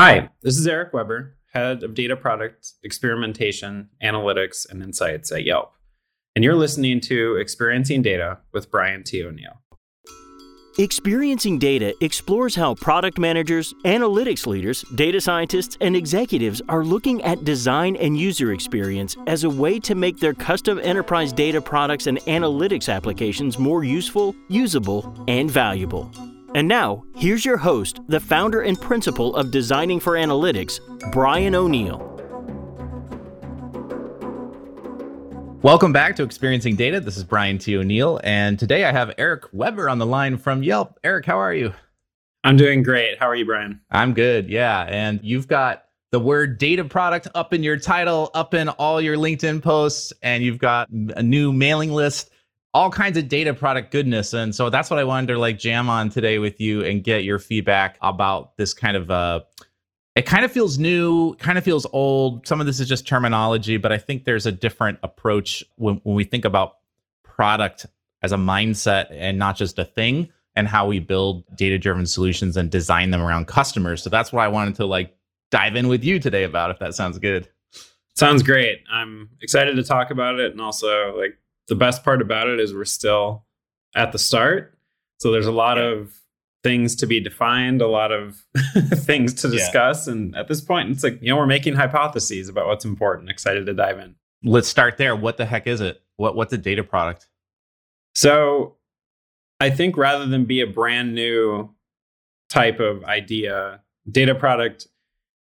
[0.00, 5.72] Hi, this is Eric Weber, Head of Data Product Experimentation, Analytics, and Insights at Yelp.
[6.36, 9.24] And you're listening to Experiencing Data with Brian T.
[9.24, 9.60] O'Neill.
[10.78, 17.42] Experiencing Data explores how product managers, analytics leaders, data scientists, and executives are looking at
[17.42, 22.18] design and user experience as a way to make their custom enterprise data products and
[22.18, 26.08] analytics applications more useful, usable, and valuable.
[26.54, 30.80] And now, here's your host, the founder and principal of Designing for Analytics,
[31.12, 31.98] Brian O'Neill.
[35.60, 37.00] Welcome back to Experiencing Data.
[37.00, 37.76] This is Brian T.
[37.76, 40.98] O'Neill, and today I have Eric Weber on the line from Yelp.
[41.04, 41.74] Eric, how are you?
[42.44, 43.18] I'm doing great.
[43.18, 43.82] How are you, Brian?
[43.90, 44.86] I'm good, yeah.
[44.88, 49.16] And you've got the word data product up in your title, up in all your
[49.18, 52.30] LinkedIn posts, and you've got a new mailing list
[52.74, 54.32] all kinds of data product goodness.
[54.34, 57.24] And so that's what I wanted to like jam on today with you and get
[57.24, 59.40] your feedback about this kind of uh
[60.14, 62.44] it kind of feels new, kind of feels old.
[62.44, 66.16] Some of this is just terminology, but I think there's a different approach when, when
[66.16, 66.78] we think about
[67.22, 67.86] product
[68.22, 72.56] as a mindset and not just a thing and how we build data driven solutions
[72.56, 74.02] and design them around customers.
[74.02, 75.16] So that's what I wanted to like
[75.52, 77.48] dive in with you today about if that sounds good.
[78.16, 78.80] Sounds great.
[78.90, 81.38] I'm excited to talk about it and also like
[81.68, 83.44] the best part about it is we're still
[83.94, 84.76] at the start.
[85.18, 86.12] So there's a lot of
[86.62, 88.42] things to be defined, a lot of
[88.94, 90.06] things to discuss.
[90.06, 90.14] Yeah.
[90.14, 93.30] And at this point, it's like, you know, we're making hypotheses about what's important.
[93.30, 94.16] Excited to dive in.
[94.42, 95.14] Let's start there.
[95.14, 96.00] What the heck is it?
[96.16, 97.28] What what's a data product?
[98.14, 98.76] So
[99.60, 101.74] I think rather than be a brand new
[102.48, 104.86] type of idea, data product,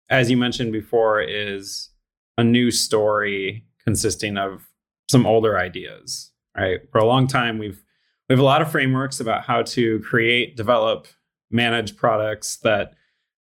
[0.08, 1.90] as you mentioned before, is
[2.36, 4.66] a new story consisting of
[5.10, 6.80] some older ideas, right?
[6.92, 7.82] For a long time, we've
[8.28, 11.08] we have a lot of frameworks about how to create, develop,
[11.50, 12.94] manage products that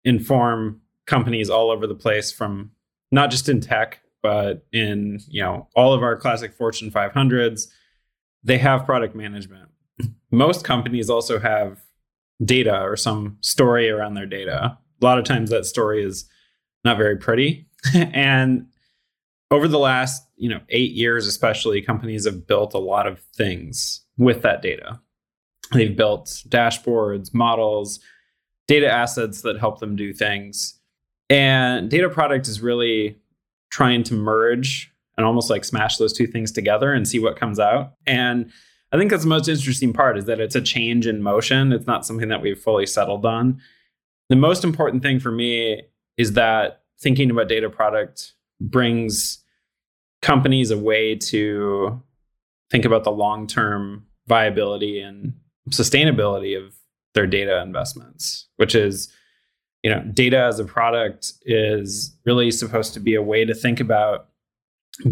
[0.03, 2.69] inform companies all over the place from
[3.11, 7.67] not just in tech, but in, you know, all of our classic Fortune 500s.
[8.43, 9.69] They have product management.
[10.31, 11.81] Most companies also have
[12.43, 14.77] data or some story around their data.
[15.01, 16.25] A lot of times that story is
[16.83, 17.67] not very pretty.
[17.95, 18.67] and
[19.51, 24.01] over the last you know eight years especially companies have built a lot of things
[24.17, 24.99] with that data.
[25.71, 27.99] They've built dashboards models
[28.67, 30.79] data assets that help them do things.
[31.29, 33.17] And data product is really
[33.71, 37.59] trying to merge and almost like smash those two things together and see what comes
[37.59, 37.93] out.
[38.05, 38.51] And
[38.91, 41.73] i think that's the most interesting part is that it's a change in motion.
[41.73, 43.59] It's not something that we've fully settled on.
[44.29, 45.81] The most important thing for me
[46.17, 48.33] is that thinking about data product
[48.69, 49.43] brings
[50.21, 52.01] companies a way to
[52.71, 55.33] think about the long term viability and
[55.69, 56.75] sustainability of
[57.13, 59.11] their data investments, which is,
[59.83, 63.79] you know, data as a product is really supposed to be a way to think
[63.79, 64.29] about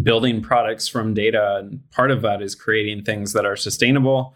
[0.02, 1.58] building products from data.
[1.60, 4.34] And part of that is creating things that are sustainable,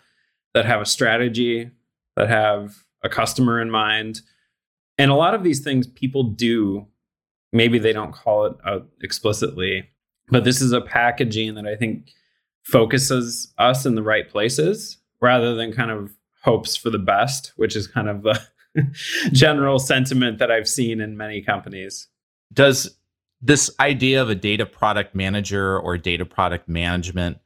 [0.55, 1.71] that have a strategy,
[2.17, 4.21] that have a customer in mind.
[4.97, 6.87] And a lot of these things people do
[7.53, 9.89] maybe they don't call it out explicitly,
[10.29, 12.11] but this is a packaging that I think
[12.63, 17.75] focuses us in the right places rather than kind of hopes for the best, which
[17.75, 18.41] is kind of the
[19.33, 22.09] general sentiment that I've seen in many companies.
[22.53, 22.97] Does
[23.41, 27.39] this idea of a data product manager or data product management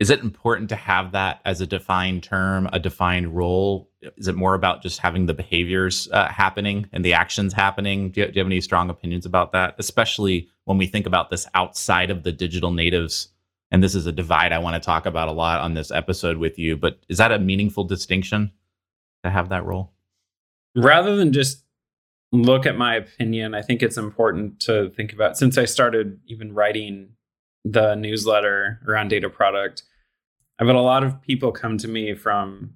[0.00, 3.90] is it important to have that as a defined term, a defined role?
[4.16, 8.10] Is it more about just having the behaviors uh, happening and the actions happening?
[8.10, 9.74] Do you, do you have any strong opinions about that?
[9.78, 13.28] Especially when we think about this outside of the digital natives.
[13.70, 16.36] And this is a divide I want to talk about a lot on this episode
[16.36, 16.76] with you.
[16.76, 18.52] But is that a meaningful distinction
[19.24, 19.92] to have that role?
[20.76, 21.64] Rather than just
[22.32, 26.52] look at my opinion, I think it's important to think about since I started even
[26.52, 27.10] writing
[27.64, 29.82] the newsletter around data product,
[30.58, 32.74] I've had a lot of people come to me from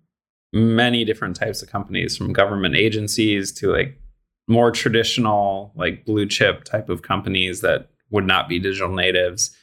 [0.53, 4.01] many different types of companies, from government agencies to like
[4.47, 9.55] more traditional, like blue chip type of companies that would not be digital natives,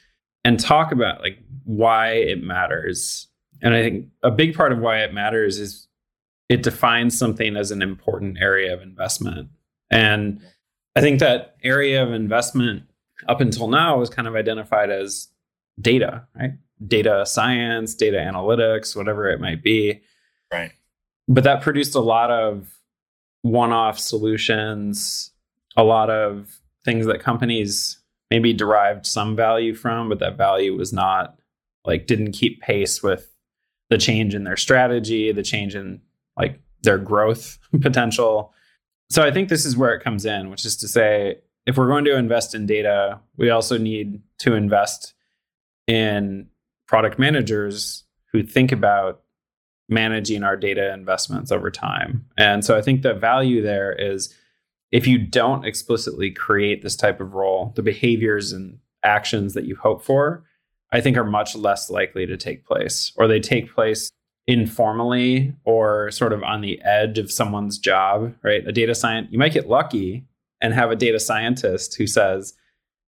[0.44, 3.26] and talk about like why it matters.
[3.62, 5.88] And I think a big part of why it matters is
[6.48, 9.48] it defines something as an important area of investment.
[9.90, 10.40] And
[10.94, 12.84] I think that area of investment
[13.28, 15.28] up until now was kind of identified as
[15.80, 16.52] data, right?
[16.86, 20.02] Data science, data analytics, whatever it might be.
[20.52, 20.72] Right.
[21.28, 22.68] But that produced a lot of
[23.42, 25.32] one off solutions,
[25.76, 27.98] a lot of things that companies
[28.30, 31.38] maybe derived some value from, but that value was not
[31.84, 33.32] like didn't keep pace with
[33.90, 36.00] the change in their strategy, the change in
[36.36, 38.52] like their growth potential.
[39.10, 41.88] so I think this is where it comes in, which is to say, if we're
[41.88, 45.14] going to invest in data, we also need to invest
[45.86, 46.48] in
[46.86, 49.22] product managers who think about
[49.88, 52.24] managing our data investments over time.
[52.36, 54.34] And so I think the value there is
[54.92, 59.76] if you don't explicitly create this type of role, the behaviors and actions that you
[59.76, 60.44] hope for,
[60.92, 64.10] I think are much less likely to take place, or they take place
[64.46, 68.66] informally or sort of on the edge of someone's job, right?
[68.66, 70.24] A data science, you might get lucky
[70.60, 72.54] and have a data scientist who says,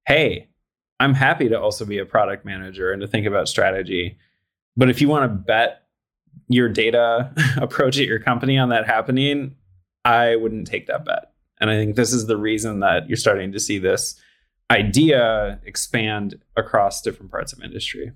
[0.06, 0.48] Hey,
[1.00, 4.18] I'm happy to also be a product manager and to think about strategy.
[4.76, 5.82] But if you want to bet
[6.48, 9.54] your data approach at your company on that happening,
[10.04, 11.32] I wouldn't take that bet.
[11.60, 14.20] And I think this is the reason that you're starting to see this
[14.70, 18.12] idea expand across different parts of industry.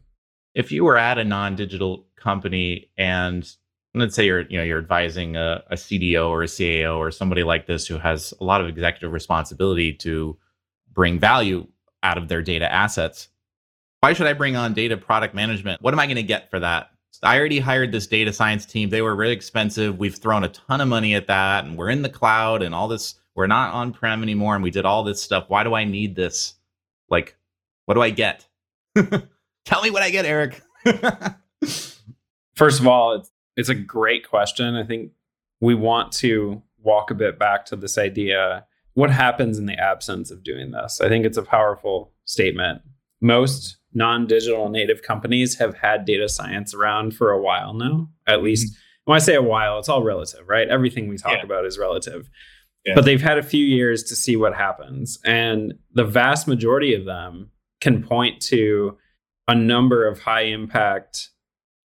[0.54, 3.50] If you were at a non-digital company and
[3.94, 7.42] let's say you're you know you're advising a, a CDO or a CAO or somebody
[7.42, 10.36] like this who has a lot of executive responsibility to
[10.92, 11.66] bring value
[12.02, 13.28] out of their data assets.
[14.00, 15.80] Why should I bring on data product management?
[15.80, 16.90] What am I going to get for that?
[17.22, 18.90] I already hired this data science team.
[18.90, 19.98] They were really expensive.
[19.98, 22.88] We've thrown a ton of money at that and we're in the cloud and all
[22.88, 25.46] this we're not on prem anymore and we did all this stuff.
[25.48, 26.54] Why do I need this?
[27.08, 27.36] Like,
[27.86, 28.46] what do I get?
[29.64, 30.62] Tell me what I get, Eric.
[32.54, 34.74] First of all, it's, it's a great question.
[34.74, 35.12] I think
[35.60, 40.30] we want to walk a bit back to this idea what happens in the absence
[40.30, 41.00] of doing this?
[41.00, 42.82] I think it's a powerful statement.
[43.20, 48.42] Most non digital native companies have had data science around for a while now, at
[48.42, 48.72] least.
[48.72, 48.78] Mm-hmm.
[49.04, 50.68] When I say a while, it's all relative, right?
[50.68, 51.44] Everything we talk yeah.
[51.44, 52.30] about is relative.
[52.84, 52.94] Yeah.
[52.94, 55.18] But they've had a few years to see what happens.
[55.24, 57.50] And the vast majority of them
[57.80, 58.96] can point to
[59.48, 61.30] a number of high impact,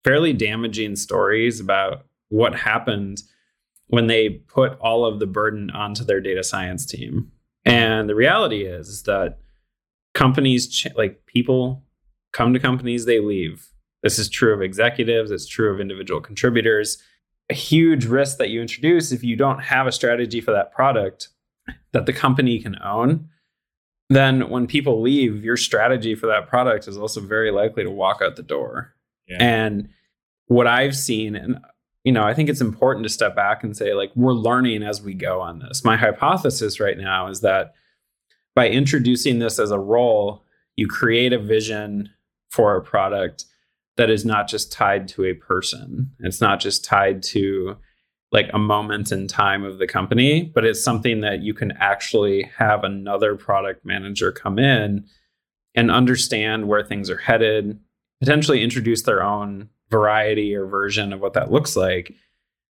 [0.04, 3.24] fairly damaging stories about what happened
[3.88, 7.31] when they put all of the burden onto their data science team.
[7.65, 9.39] And the reality is, that
[10.13, 11.83] companies, like people
[12.37, 13.67] come to companies, they leave.
[14.03, 17.01] This is true of executives, it's true of individual contributors
[17.49, 21.29] a huge risk that you introduce if you don't have a strategy for that product
[21.93, 23.29] that the company can own
[24.09, 28.21] then when people leave your strategy for that product is also very likely to walk
[28.21, 28.93] out the door
[29.27, 29.37] yeah.
[29.39, 29.89] and
[30.47, 31.59] what i've seen and
[32.03, 35.01] you know i think it's important to step back and say like we're learning as
[35.01, 37.73] we go on this my hypothesis right now is that
[38.55, 40.43] by introducing this as a role
[40.75, 42.09] you create a vision
[42.49, 43.45] for a product
[43.97, 46.11] that is not just tied to a person.
[46.19, 47.77] It's not just tied to
[48.31, 52.44] like a moment in time of the company, but it's something that you can actually
[52.57, 55.05] have another product manager come in
[55.75, 57.79] and understand where things are headed,
[58.19, 62.13] potentially introduce their own variety or version of what that looks like.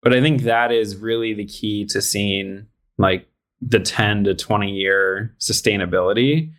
[0.04, 2.68] But I think that is really the key to seeing
[2.98, 3.28] like
[3.62, 6.52] the 10 to 20 year sustainability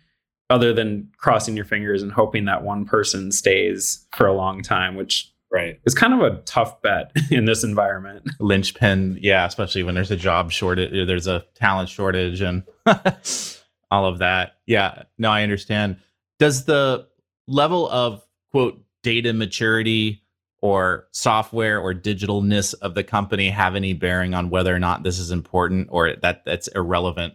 [0.51, 4.95] other than crossing your fingers and hoping that one person stays for a long time,
[4.95, 8.29] which right is kind of a tough bet in this environment.
[8.39, 12.63] Linchpin, yeah, especially when there's a job shortage, there's a talent shortage, and
[13.91, 14.57] all of that.
[14.65, 15.97] Yeah, no, I understand.
[16.37, 17.07] Does the
[17.47, 20.21] level of quote data maturity
[20.61, 25.17] or software or digitalness of the company have any bearing on whether or not this
[25.17, 27.33] is important or that that's irrelevant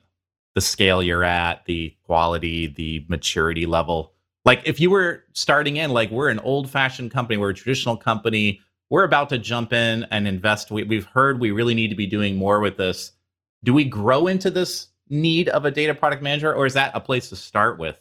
[0.57, 4.15] the scale you're at, the quality, the maturity level.
[4.47, 7.95] Like if you were starting in, like we're an old fashioned company, we're a traditional
[7.95, 10.71] company, we're about to jump in and invest.
[10.71, 13.13] We, we've heard we really need to be doing more with this.
[13.65, 17.01] Do we grow into this need of a data product manager, or is that a
[17.01, 17.97] place to start with?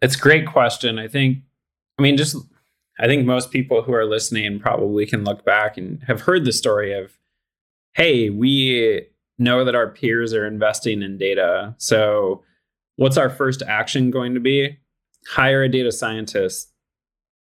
[0.00, 0.98] It's a great question.
[0.98, 1.40] I think,
[1.98, 2.36] I mean, just
[2.98, 6.52] I think most people who are listening probably can look back and have heard the
[6.54, 7.18] story of,
[7.92, 11.74] hey, we know that our peers are investing in data.
[11.78, 12.42] So,
[12.96, 14.78] what's our first action going to be?
[15.28, 16.72] Hire a data scientist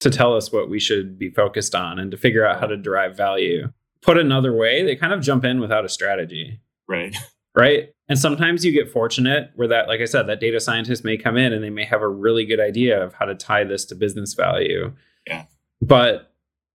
[0.01, 2.77] to tell us what we should be focused on and to figure out how to
[2.77, 3.73] derive value.
[4.03, 6.61] Put another way, they kind of jump in without a strategy.
[6.89, 7.17] Right.
[7.57, 7.91] Right.
[8.09, 11.37] And sometimes you get fortunate where that, like I said, that data scientist may come
[11.37, 13.95] in and they may have a really good idea of how to tie this to
[13.95, 14.93] business value.
[15.27, 15.45] Yeah.
[15.81, 16.33] But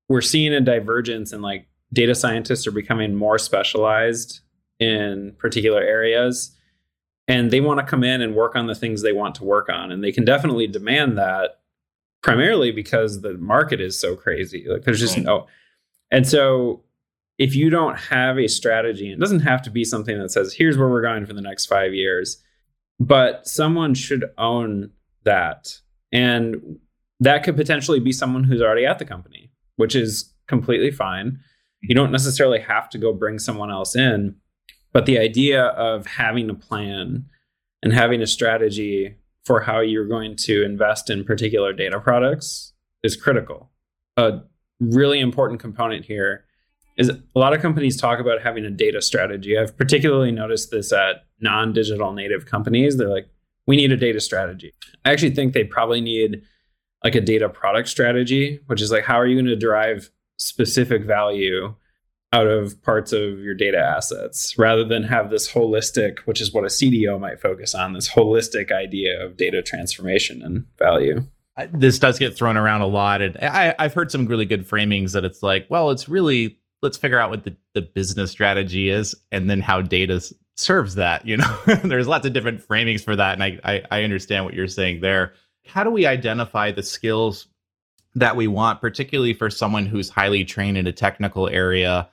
[0.07, 4.39] we're seeing a divergence in like data scientists are becoming more specialized
[4.79, 6.55] in particular areas
[7.27, 9.69] and they want to come in and work on the things they want to work
[9.69, 11.59] on and they can definitely demand that
[12.21, 15.45] primarily because the market is so crazy like there's just no
[16.11, 16.83] and so
[17.37, 20.77] if you don't have a strategy it doesn't have to be something that says here's
[20.77, 22.41] where we're going for the next 5 years
[22.99, 24.91] but someone should own
[25.23, 25.79] that
[26.11, 26.79] and
[27.19, 31.39] that could potentially be someone who's already at the company which is completely fine.
[31.81, 34.35] You don't necessarily have to go bring someone else in
[34.91, 37.25] But the idea of having a plan
[37.83, 39.15] and having a strategy
[39.45, 43.69] for how you're going to invest in particular data products is critical.
[44.17, 44.41] A
[44.79, 46.45] really important component here
[46.97, 49.57] is a lot of companies talk about having a data strategy.
[49.57, 52.97] I've particularly noticed this at non digital native companies.
[52.97, 53.29] They're like,
[53.65, 54.73] we need a data strategy.
[55.05, 56.41] I actually think they probably need
[57.03, 61.05] like a data product strategy, which is like, how are you going to derive specific
[61.05, 61.73] value
[62.31, 66.63] out of parts of your data assets rather than have this holistic, which is what
[66.63, 71.25] a CDO might focus on, this holistic idea of data transformation and value.
[71.73, 73.21] This does get thrown around a lot.
[73.21, 76.97] And I, I've heard some really good framings that it's like, well, it's really, let's
[76.97, 80.21] figure out what the, the business strategy is and then how data
[80.55, 81.25] serves that.
[81.25, 83.33] You know, there's lots of different framings for that.
[83.33, 85.33] And I, I, I understand what you're saying there.
[85.65, 87.47] How do we identify the skills
[88.15, 92.07] that we want, particularly for someone who's highly trained in a technical area?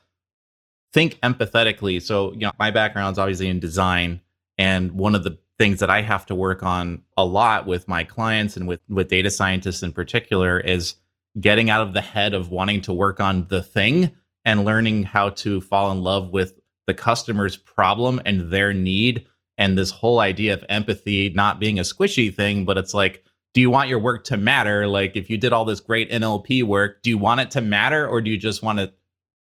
[0.96, 2.00] Think empathetically.
[2.00, 4.22] So, you know, my background is obviously in design.
[4.56, 8.02] And one of the things that I have to work on a lot with my
[8.02, 10.94] clients and with, with data scientists in particular is
[11.38, 14.10] getting out of the head of wanting to work on the thing
[14.46, 19.26] and learning how to fall in love with the customer's problem and their need.
[19.58, 23.22] And this whole idea of empathy not being a squishy thing, but it's like,
[23.52, 24.86] do you want your work to matter?
[24.86, 28.08] Like, if you did all this great NLP work, do you want it to matter
[28.08, 28.94] or do you just want to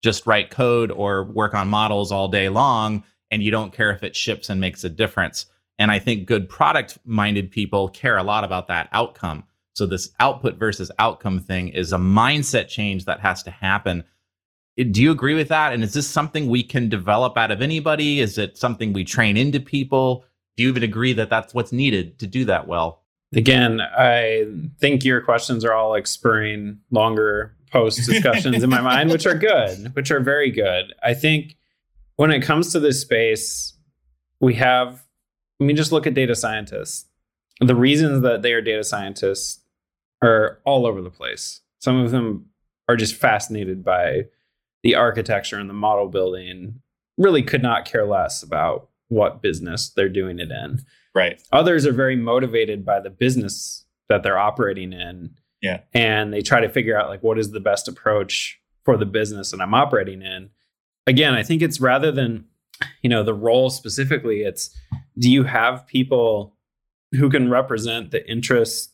[0.04, 4.02] just write code or work on models all day long and you don't care if
[4.04, 5.46] it ships and makes a difference.
[5.78, 9.44] And I think good product minded people care a lot about that outcome.
[9.74, 14.04] So, this output versus outcome thing is a mindset change that has to happen.
[14.76, 15.72] Do you agree with that?
[15.72, 18.20] And is this something we can develop out of anybody?
[18.20, 20.24] Is it something we train into people?
[20.56, 23.02] Do you even agree that that's what's needed to do that well?
[23.34, 24.46] Again, I
[24.78, 29.34] think your questions are all like spurring longer post discussions in my mind, which are
[29.34, 30.94] good, which are very good.
[31.02, 31.56] I think
[32.16, 33.74] when it comes to this space,
[34.40, 35.04] we have,
[35.60, 37.06] I mean, just look at data scientists.
[37.60, 39.60] The reasons that they are data scientists
[40.22, 41.60] are all over the place.
[41.80, 42.46] Some of them
[42.88, 44.26] are just fascinated by
[44.84, 46.80] the architecture and the model building,
[47.18, 50.80] really could not care less about what business they're doing it in.
[51.14, 51.42] Right.
[51.52, 55.80] Others are very motivated by the business that they're operating in yeah.
[55.94, 59.50] And they try to figure out like what is the best approach for the business
[59.50, 60.50] that I'm operating in.
[61.06, 62.44] Again, I think it's rather than,
[63.00, 64.76] you know, the role specifically, it's
[65.18, 66.54] do you have people
[67.12, 68.92] who can represent the interests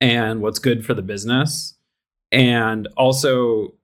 [0.00, 1.74] and what's good for the business
[2.32, 3.74] and also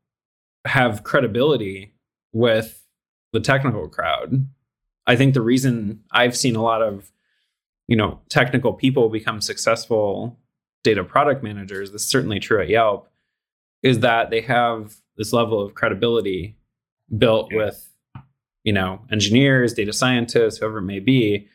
[0.64, 1.93] have credibility
[2.33, 2.87] with
[3.35, 4.49] the technical crowd.
[5.07, 7.12] I think the reason I've seen a lot of,
[7.87, 10.38] you know, technical people become successful
[10.85, 13.11] data product managers, this is certainly true at Yelp,
[13.83, 16.57] is that they have this level of credibility
[17.19, 17.59] built yeah.
[17.59, 17.91] with,
[18.62, 21.49] you know, engineers, data scientists, whoever it may be.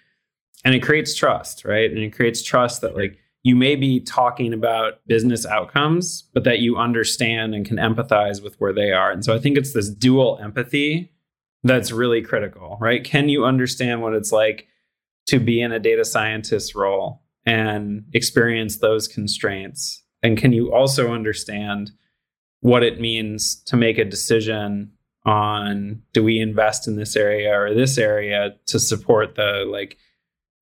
[0.66, 1.90] And it creates trust, right?
[1.90, 6.60] And it creates trust that like you may be talking about business outcomes, but that
[6.60, 9.12] you understand and can empathize with where they are.
[9.12, 11.14] And so I think it's this dual empathy
[11.64, 13.04] that's really critical, right?
[13.04, 14.68] Can you understand what it's like
[15.28, 20.04] to be in a data scientist role and experience those constraints?
[20.22, 21.92] And can you also understand
[22.62, 24.92] what it means to make a decision
[25.26, 29.98] on do we invest in this area or this area to support the like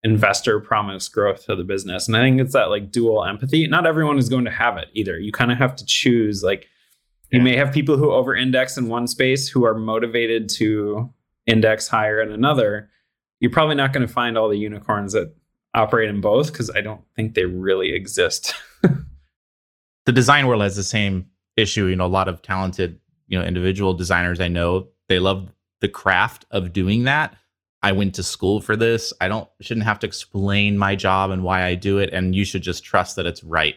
[0.03, 2.07] investor promise growth of the business?
[2.07, 3.67] And I think it's that like dual empathy.
[3.67, 5.17] Not everyone is going to have it either.
[5.19, 6.67] You kind of have to choose like
[7.31, 11.13] you may have people who over index in one space who are motivated to
[11.45, 12.89] index higher in another.
[13.39, 15.35] You're probably not going to find all the unicorns that
[15.73, 18.53] operate in both because I don't think they really exist.
[20.05, 21.85] the design world has the same issue.
[21.85, 25.49] You know, a lot of talented, you know, individual designers I know, they love
[25.81, 27.35] the craft of doing that.
[27.83, 29.13] I went to school for this.
[29.21, 32.43] I don't shouldn't have to explain my job and why I do it and you
[32.43, 33.75] should just trust that it's right.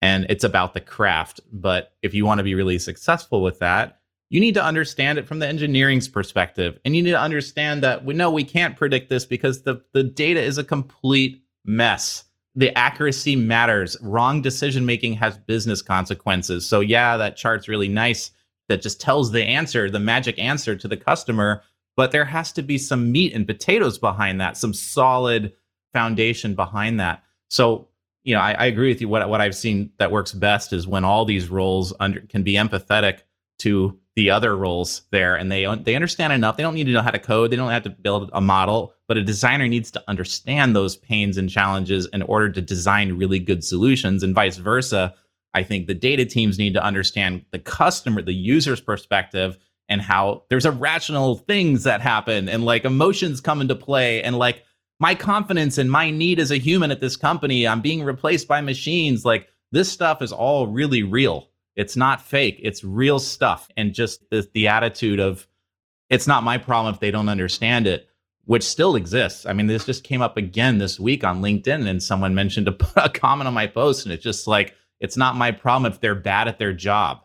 [0.00, 3.97] And it's about the craft, but if you want to be really successful with that,
[4.30, 6.78] you need to understand it from the engineering's perspective.
[6.84, 10.02] And you need to understand that we know we can't predict this because the, the
[10.02, 12.24] data is a complete mess.
[12.54, 13.96] The accuracy matters.
[14.02, 16.66] Wrong decision making has business consequences.
[16.66, 18.30] So, yeah, that chart's really nice
[18.68, 21.62] that just tells the answer, the magic answer to the customer.
[21.96, 25.52] But there has to be some meat and potatoes behind that, some solid
[25.92, 27.22] foundation behind that.
[27.48, 27.88] So,
[28.24, 29.08] you know, I, I agree with you.
[29.08, 32.54] What, what I've seen that works best is when all these roles under, can be
[32.54, 33.20] empathetic
[33.60, 37.00] to the other roles there and they they understand enough they don't need to know
[37.02, 40.02] how to code they don't have to build a model but a designer needs to
[40.08, 45.14] understand those pains and challenges in order to design really good solutions and vice versa
[45.54, 49.56] i think the data teams need to understand the customer the user's perspective
[49.88, 54.64] and how there's irrational things that happen and like emotions come into play and like
[55.00, 58.60] my confidence and my need as a human at this company, I'm being replaced by
[58.60, 59.24] machines.
[59.24, 61.48] Like this stuff is all really real.
[61.78, 62.58] It's not fake.
[62.60, 63.68] It's real stuff.
[63.76, 65.46] And just the, the attitude of
[66.10, 68.08] it's not my problem if they don't understand it,
[68.46, 69.46] which still exists.
[69.46, 72.76] I mean, this just came up again this week on LinkedIn and someone mentioned a,
[73.04, 76.16] a comment on my post and it's just like, it's not my problem if they're
[76.16, 77.20] bad at their job.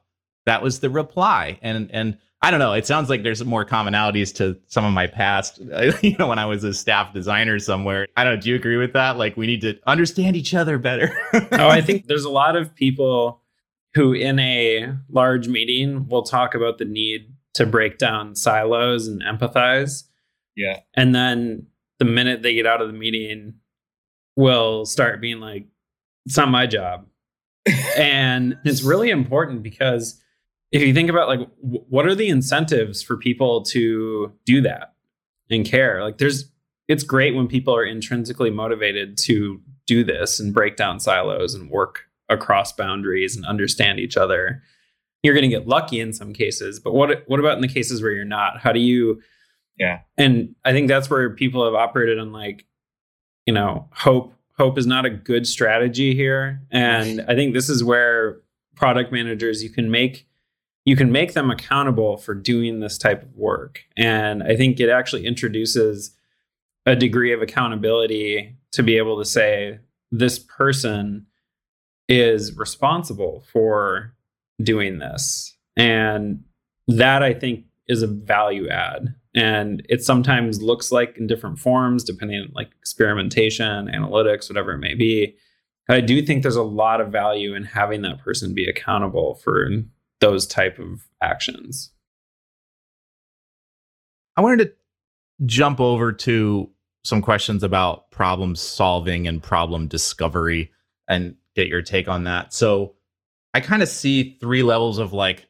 [0.46, 1.58] That was the reply.
[1.64, 2.74] And, and, I don't know.
[2.74, 5.62] It sounds like there's more commonalities to some of my past,
[6.02, 8.06] you know, when I was a staff designer somewhere.
[8.18, 8.42] I don't know.
[8.42, 9.18] Do you agree with that?
[9.18, 11.18] Like, we need to understand each other better.
[11.34, 13.43] oh, I think there's a lot of people
[13.96, 19.22] who, in a large meeting, will talk about the need to break down silos and
[19.22, 20.04] empathize.
[20.56, 20.80] Yeah.
[20.96, 21.68] And then
[22.00, 23.56] the minute they get out of the meeting,
[24.36, 25.66] will start being like,
[26.26, 27.06] it's not my job.
[27.98, 30.22] and it's really important because
[30.72, 34.94] if you think about like w- what are the incentives for people to do that
[35.50, 36.52] and care like there's
[36.90, 41.70] it's great when people are intrinsically motivated to do this and break down silos and
[41.70, 42.02] work
[42.34, 44.62] across boundaries and understand each other.
[45.22, 48.02] You're going to get lucky in some cases but what what about in the cases
[48.02, 48.60] where you're not?
[48.60, 49.22] How do you
[49.80, 50.02] yeah.
[50.18, 52.66] And i think that's where people have operated on like
[53.46, 56.62] you know hope hope is not a good strategy here.
[56.72, 58.42] And i think this is where
[58.76, 60.28] product managers you can make
[60.86, 63.86] you can make them accountable for doing this type of work.
[63.96, 66.12] And I think it actually introduces
[66.86, 69.80] a degree of accountability to be able to say,
[70.12, 71.26] this person
[72.08, 74.14] is responsible for
[74.62, 75.56] doing this.
[75.76, 76.44] And
[76.88, 79.16] that I think is a value add.
[79.36, 84.80] And it sometimes looks like in different forms, depending on like experimentation, analytics, whatever it
[84.80, 85.36] may be.
[85.90, 89.70] I do think there's a lot of value in having that person be accountable for
[90.22, 91.92] those type of actions.
[94.38, 94.74] I wanted to
[95.46, 96.70] jump over to
[97.04, 100.72] some questions about problem solving and problem discovery
[101.10, 102.54] and get your take on that.
[102.54, 102.96] So
[103.54, 105.48] I kind of see three levels of like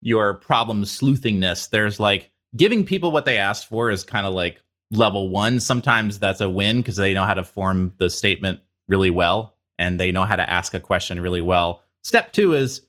[0.00, 1.70] your problem sleuthingness.
[1.70, 5.60] There's like giving people what they asked for is kind of like level one.
[5.60, 10.00] Sometimes that's a win because they know how to form the statement really well and
[10.00, 11.82] they know how to ask a question really well.
[12.02, 12.82] Step two is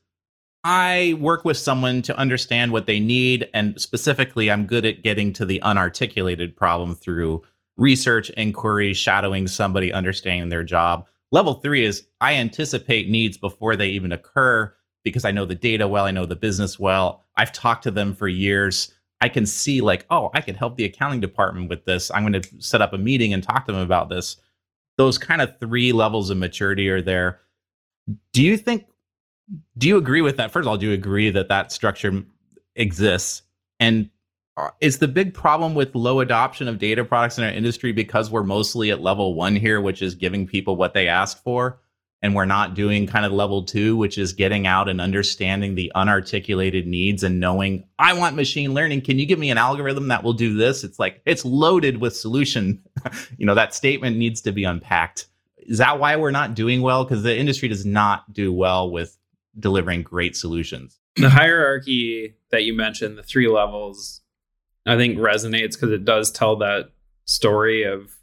[0.63, 3.49] I work with someone to understand what they need.
[3.53, 7.43] And specifically, I'm good at getting to the unarticulated problem through
[7.77, 11.07] research, inquiry, shadowing somebody, understanding their job.
[11.31, 15.87] Level three is I anticipate needs before they even occur because I know the data
[15.87, 17.23] well, I know the business well.
[17.35, 18.93] I've talked to them for years.
[19.21, 22.11] I can see, like, oh, I can help the accounting department with this.
[22.11, 24.37] I'm going to set up a meeting and talk to them about this.
[24.97, 27.39] Those kind of three levels of maturity are there.
[28.33, 28.85] Do you think
[29.77, 30.51] do you agree with that?
[30.51, 32.23] First of all, do you agree that that structure
[32.75, 33.43] exists?
[33.79, 34.09] And
[34.81, 38.43] is the big problem with low adoption of data products in our industry because we're
[38.43, 41.79] mostly at level one here, which is giving people what they ask for?
[42.23, 45.91] And we're not doing kind of level two, which is getting out and understanding the
[45.95, 49.01] unarticulated needs and knowing, I want machine learning.
[49.01, 50.83] Can you give me an algorithm that will do this?
[50.83, 52.81] It's like, it's loaded with solution.
[53.37, 55.27] you know, that statement needs to be unpacked.
[55.57, 57.03] Is that why we're not doing well?
[57.03, 59.15] Because the industry does not do well with
[59.59, 60.99] delivering great solutions.
[61.17, 64.21] The hierarchy that you mentioned, the three levels,
[64.87, 66.91] I think resonates because it does tell that
[67.25, 68.15] story of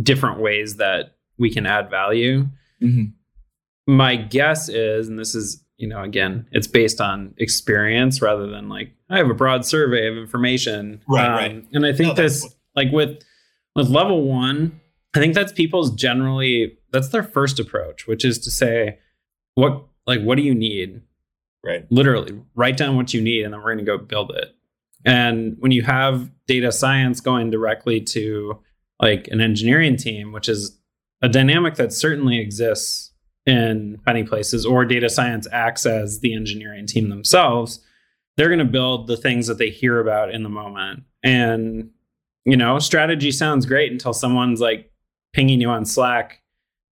[0.00, 2.46] different ways that we can add value.
[2.82, 3.92] Mm-hmm.
[3.92, 8.68] My guess is, and this is, you know, again, it's based on experience rather than
[8.68, 11.02] like I have a broad survey of information.
[11.08, 11.66] Right, um, right.
[11.72, 12.52] And I think no, this, what...
[12.76, 13.22] like with
[13.74, 14.80] with level one,
[15.14, 18.98] I think that's people's generally that's their first approach, which is to say,
[19.54, 21.02] what like what do you need
[21.64, 24.54] right literally write down what you need and then we're going to go build it
[25.04, 28.58] and when you have data science going directly to
[29.00, 30.78] like an engineering team which is
[31.22, 33.12] a dynamic that certainly exists
[33.46, 37.80] in many places or data science acts as the engineering team themselves
[38.36, 41.90] they're going to build the things that they hear about in the moment and
[42.44, 44.90] you know strategy sounds great until someone's like
[45.32, 46.42] pinging you on slack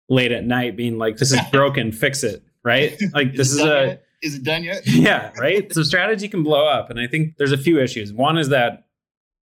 [0.09, 2.99] late at night being like this is broken fix it right?
[3.13, 3.99] Like this is, a?
[4.21, 4.81] Is it done yet?
[4.85, 5.71] yeah, right.
[5.73, 8.13] So strategy can blow up, and I think there's a few issues.
[8.13, 8.85] One is that,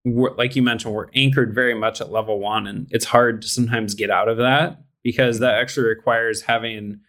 [0.04, 3.94] like you mentioned, we're anchored very much at level one, and it's hard to sometimes
[3.94, 7.00] get out of that because that actually requires having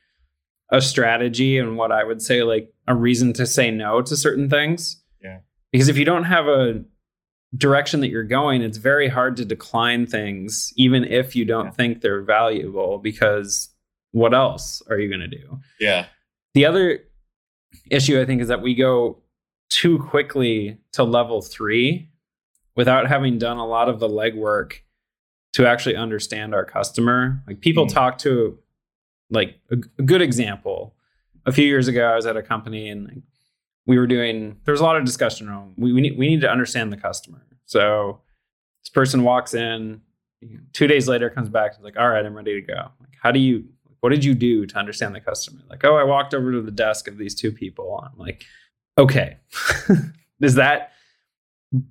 [0.71, 4.49] a strategy and what I would say like a reason to say no to certain
[4.49, 5.01] things.
[5.21, 5.39] Yeah.
[5.71, 6.83] Because if you don't have a
[7.57, 11.71] direction that you're going, it's very hard to decline things, even if you don't yeah.
[11.71, 13.69] think they're valuable, because
[14.11, 15.59] what else are you going to do?
[15.79, 16.05] Yeah.
[16.53, 16.99] The other
[17.89, 19.17] issue I think is that we go
[19.69, 22.09] too quickly to level three
[22.75, 24.73] without having done a lot of the legwork
[25.53, 27.41] to actually understand our customer.
[27.47, 27.93] Like people Mm.
[27.93, 28.57] talk to,
[29.29, 30.95] like a, a good example.
[31.45, 33.23] A few years ago, I was at a company and
[33.85, 34.57] we were doing.
[34.65, 35.73] There was a lot of discussion around.
[35.77, 37.41] We we need we need to understand the customer.
[37.65, 38.19] So
[38.83, 40.01] this person walks in.
[40.73, 41.71] Two days later, comes back.
[41.71, 43.65] and is like, "All right, I'm ready to go." Like, how do you?
[44.01, 45.61] What did you do to understand the customer?
[45.69, 48.03] Like, oh, I walked over to the desk of these two people.
[48.03, 48.43] I'm like,
[48.97, 49.37] okay,
[50.41, 50.91] is that?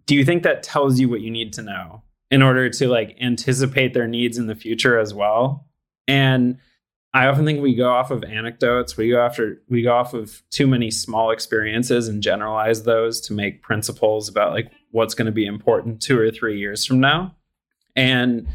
[0.07, 3.17] Do you think that tells you what you need to know in order to like
[3.21, 5.67] anticipate their needs in the future as well?
[6.07, 6.59] And
[7.13, 8.97] I often think we go off of anecdotes.
[8.97, 13.33] We go after we go off of too many small experiences and generalize those to
[13.33, 17.35] make principles about like what's going to be important two or three years from now.
[17.97, 18.49] And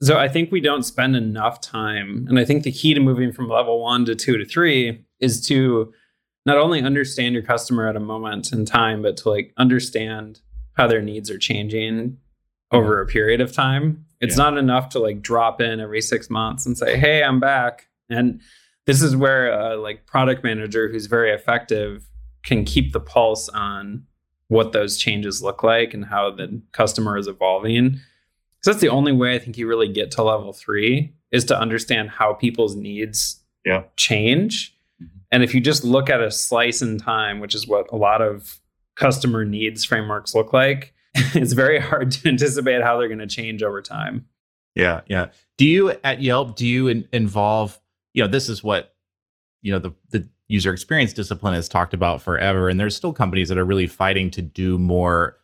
[0.00, 2.26] so I think we don't spend enough time.
[2.28, 5.40] And I think the key to moving from level one to two to three is
[5.48, 5.92] to
[6.46, 10.40] not only understand your customer at a moment in time, but to like understand
[10.74, 12.16] how their needs are changing
[12.70, 14.04] over a period of time.
[14.20, 14.44] It's Yeah.
[14.44, 18.40] not enough to like drop in every six months and say, "Hey, I'm back." And
[18.86, 22.08] this is where a like product manager who's very effective
[22.44, 24.04] can keep the pulse on
[24.48, 28.00] what those changes look like and how the customer is evolving.
[28.68, 31.58] So that's the only way I think you really get to level three is to
[31.58, 33.84] understand how people's needs Yeah.
[33.96, 34.76] change.
[35.02, 35.08] Mhm.
[35.32, 38.20] And if you just look at a slice in time, which is what a lot
[38.20, 38.60] of
[38.94, 40.92] customer needs frameworks look like,
[41.34, 44.26] it's very hard to anticipate how they're going to change over time.
[44.74, 45.28] Yeah, yeah.
[45.56, 47.80] Do you at Yelp do you in, involve?
[48.12, 48.94] You know, this is what
[49.62, 53.48] you know the the user experience discipline has talked about forever, and there's still companies
[53.48, 55.38] that are really fighting to do more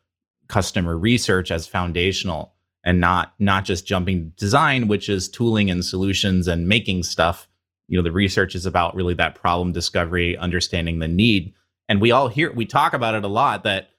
[0.49, 2.54] customer research as foundational
[2.85, 7.49] and not not just jumping design, which is tooling and solutions and making stuff.
[7.89, 11.55] You know, the research is about really that problem discovery, understanding the need,
[11.89, 13.91] and we all hear we talk about it a lot that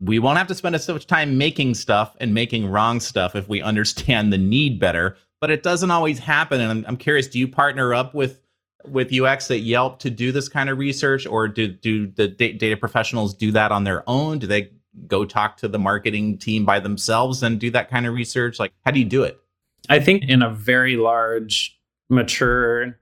[0.00, 3.48] we won't have to spend as much time making stuff and making wrong stuff if
[3.48, 6.60] we understand the need better but it doesn't always happen.
[6.60, 8.40] And i'm, I'm curious do you partner up with
[8.86, 12.54] with ux at yelp to do this kind of research or do do the da-
[12.54, 14.38] data professionals do that on their own?
[14.38, 14.70] Do they
[15.06, 18.72] go talk to the marketing team by themselves and do that kind of research like
[18.84, 19.40] how do you do it
[19.88, 22.98] I think in a very large, mature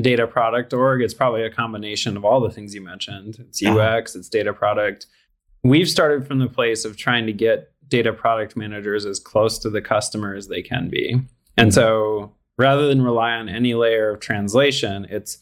[0.00, 3.38] data product org, it's probably a combination of all the things you mentioned.
[3.40, 3.62] It's.
[3.62, 5.06] UX, it's data product.
[5.64, 9.70] We've started from the place of trying to get data product managers as close to
[9.70, 11.20] the customer as they can be.
[11.56, 11.74] And mm-hmm.
[11.74, 15.38] so rather than rely on any layer of translation, it's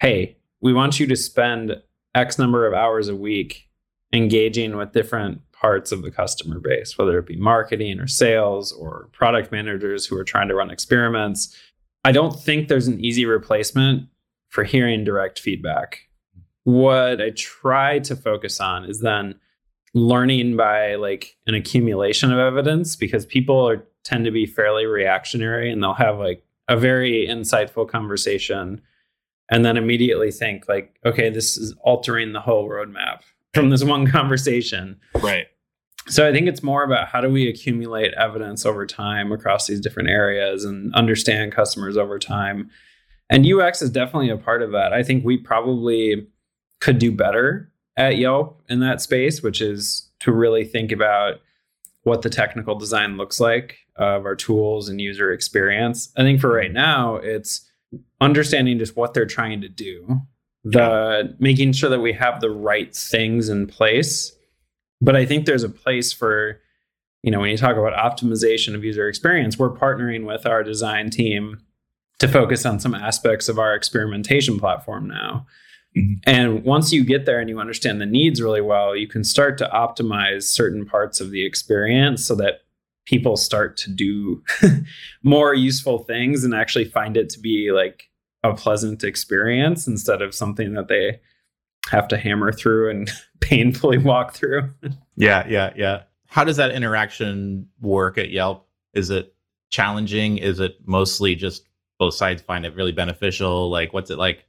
[0.00, 1.76] hey, we want you to spend
[2.14, 3.68] X number of hours a week
[4.12, 9.08] engaging with different parts of the customer base, whether it be marketing or sales or
[9.12, 11.56] product managers who are trying to run experiments.
[12.04, 14.08] I don't think there's an easy replacement
[14.48, 16.00] for hearing direct feedback.
[16.64, 19.36] What I try to focus on is then
[19.94, 25.70] learning by like an accumulation of evidence because people are tend to be fairly reactionary
[25.70, 28.80] and they'll have like a very insightful conversation
[29.50, 33.20] and then immediately think like okay this is altering the whole roadmap
[33.54, 35.46] from this one conversation Right.
[36.08, 39.80] so I think it's more about how do we accumulate evidence over time across these
[39.80, 42.70] different areas and understand customers over time.
[43.30, 44.92] And UX is definitely a part of that.
[44.92, 46.26] I think we probably
[46.80, 51.40] could do better at Yelp in that space, which is to really think about
[52.02, 56.12] what the technical design looks like of our tools and user experience.
[56.16, 57.70] I think for right now, it's
[58.20, 60.20] understanding just what they're trying to do,
[60.64, 64.32] the making sure that we have the right things in place
[65.02, 66.60] but I think there's a place for,
[67.22, 71.10] you know, when you talk about optimization of user experience, we're partnering with our design
[71.10, 71.60] team
[72.20, 75.44] to focus on some aspects of our experimentation platform now.
[75.96, 76.20] Mhm.
[76.24, 79.58] And once you get there and you understand the needs really well, you can start
[79.58, 82.60] to optimize certain parts of the experience so that
[83.04, 84.40] people start to do
[85.24, 88.08] more useful things and actually find it to be like
[88.42, 91.20] a pleasant experience instead of something that they
[91.88, 94.70] have to hammer through and painfully walk through.
[95.16, 96.02] yeah yeah yeah.
[96.26, 98.66] How does that interaction work at yelp?
[98.94, 99.34] Is it
[99.70, 100.38] challenging?
[100.38, 103.70] Is it mostly just both sides find it really beneficial?
[103.70, 104.46] Like what's it like?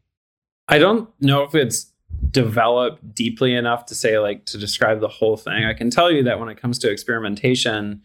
[0.67, 1.91] I don't know if it's
[2.31, 5.65] developed deeply enough to say like to describe the whole thing.
[5.65, 8.01] I can tell you that when it comes to experimentation,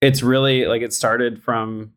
[0.00, 1.92] it's really like it started from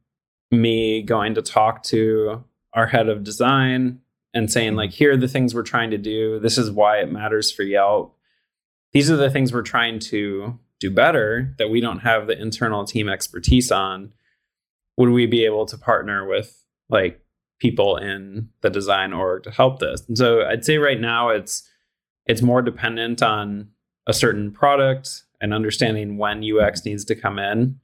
[0.51, 3.99] me going to talk to our head of design
[4.33, 4.77] and saying mm-hmm.
[4.77, 6.39] like here are the things we're trying to do.
[6.39, 8.15] This is why it matters for Yelp.
[8.91, 12.85] These are the things we're trying to do better that we don't have the internal
[12.85, 14.13] team expertise on.
[14.97, 17.21] Would we be able to partner with like
[17.59, 20.03] people in the design org to help this.
[20.07, 21.69] And so I'd say right now it's
[22.25, 23.69] it's more dependent on
[24.07, 27.79] a certain product and understanding when UX needs to come in.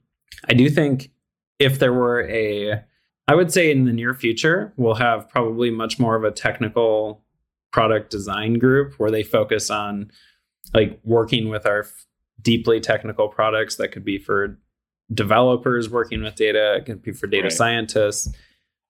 [0.48, 1.10] I do think
[1.58, 2.84] if there were a,
[3.28, 7.22] I would say in the near future, we'll have probably much more of a technical
[7.72, 10.10] product design group where they focus on
[10.72, 11.86] like working with our
[12.40, 14.58] deeply technical products that could be for
[15.12, 17.52] developers working with data, it could be for data right.
[17.52, 18.32] scientists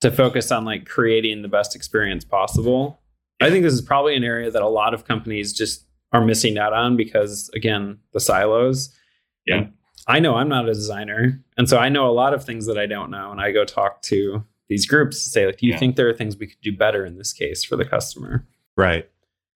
[0.01, 3.01] to focus on like creating the best experience possible.
[3.41, 6.59] I think this is probably an area that a lot of companies just are missing
[6.59, 8.95] out on because again, the silos.
[9.47, 9.57] Yeah.
[9.57, 9.73] And
[10.07, 11.43] I know I'm not a designer.
[11.57, 13.33] And so I know a lot of things that I don't know.
[13.33, 15.79] And I go talk to these groups to say, like, do you yeah.
[15.79, 18.47] think there are things we could do better in this case for the customer?
[18.77, 19.09] Right.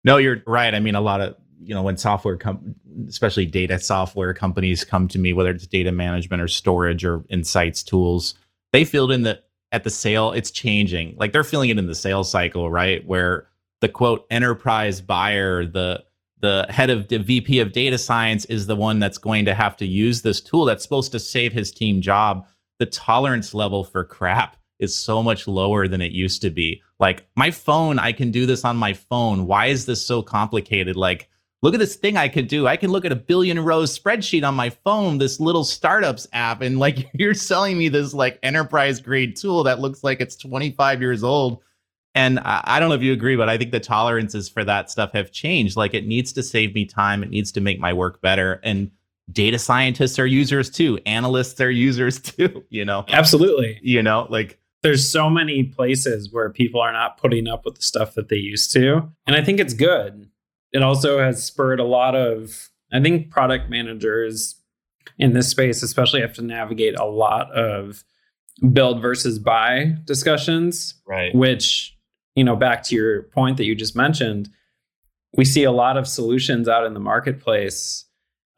[0.05, 0.75] No, you're right.
[0.75, 2.75] I mean, a lot of, you know, when software com-
[3.09, 7.83] especially data software companies come to me, whether it's data management or storage or insights
[7.83, 8.35] tools,
[8.73, 9.41] they feel in the
[9.73, 11.15] at the sale, it's changing.
[11.17, 13.07] Like they're feeling it in the sales cycle, right?
[13.07, 13.47] Where
[13.81, 16.05] the quote enterprise buyer, the
[16.41, 19.77] the head of the VP of data science is the one that's going to have
[19.79, 22.47] to use this tool that's supposed to save his team job.
[22.79, 26.83] The tolerance level for crap is so much lower than it used to be.
[26.99, 29.47] Like my phone, I can do this on my phone.
[29.47, 30.97] Why is this so complicated?
[30.97, 31.29] Like,
[31.63, 32.67] look at this thing I could do.
[32.67, 36.63] I can look at a billion rows spreadsheet on my phone, this little startups app,
[36.63, 41.03] and like you're selling me this like enterprise grade tool that looks like it's 25
[41.03, 41.63] years old
[42.15, 45.13] and I, don't know if you agree, but I think the tolerances for that stuff
[45.13, 45.77] have changed.
[45.77, 48.61] Like it needs to save me time, it needs to make my work better.
[48.65, 48.91] And
[49.31, 53.05] data scientists are users too, analysts are users too, you know?
[53.09, 53.79] Absolutely.
[53.83, 57.83] You know, like there's so many places where people are not putting up with the
[57.83, 59.09] stuff that they used to.
[59.27, 60.29] And I think it's good.
[60.73, 64.57] It also has spurred a lot of, I think product managers
[65.19, 68.05] in this space, especially have to navigate a lot of
[68.73, 70.95] build versus buy discussions.
[71.07, 71.35] Right.
[71.35, 71.97] Which
[72.35, 74.49] you know, back to your point that you just mentioned,
[75.37, 78.05] we see a lot of solutions out in the marketplace.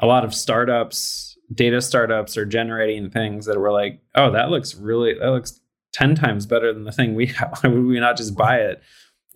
[0.00, 4.74] A lot of startups, data startups are generating things that were like, oh, that looks
[4.74, 5.60] really, that looks
[5.92, 7.58] 10 times better than the thing we have.
[7.60, 8.82] Why would we not just buy it?